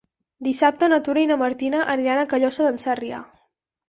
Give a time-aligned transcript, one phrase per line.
[0.45, 3.21] Dissabte na Tura i na Martina aniran a Callosa d'en Sarrià.